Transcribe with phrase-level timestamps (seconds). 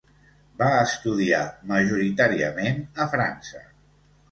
[0.61, 1.41] Va estudiar
[1.73, 3.65] majoritàriament a França.